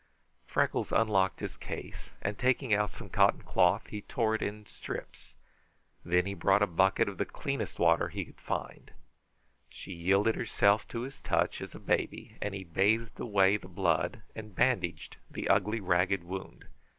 [0.47, 5.35] Freckles unlocked his case, and taking out some cotton cloth, he tore it in strips.
[6.03, 8.93] Then he brought a bucket of the cleanest water he could find.
[9.69, 14.23] She yielded herself to his touch as a baby, and he bathed away the blood
[14.35, 16.65] and bandaged the ugly, ragged wound.